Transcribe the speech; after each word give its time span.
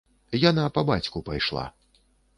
Яна 0.43 0.63
па 0.77 0.83
бацьку 0.89 1.21
пайшла. 1.29 1.65